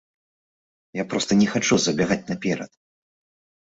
Я 1.01 1.05
проста 1.13 1.31
не 1.43 1.47
хачу 1.53 1.75
забягаць 1.87 2.23
наперад. 2.35 2.71